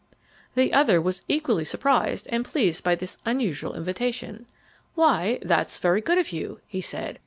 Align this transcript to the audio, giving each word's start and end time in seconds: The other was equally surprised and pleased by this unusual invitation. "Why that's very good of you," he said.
The 0.55 0.73
other 0.73 0.99
was 0.99 1.21
equally 1.27 1.63
surprised 1.63 2.25
and 2.31 2.43
pleased 2.43 2.83
by 2.83 2.95
this 2.95 3.19
unusual 3.23 3.75
invitation. 3.75 4.47
"Why 4.95 5.37
that's 5.43 5.77
very 5.77 6.01
good 6.01 6.17
of 6.17 6.31
you," 6.31 6.59
he 6.65 6.81
said. 6.81 7.19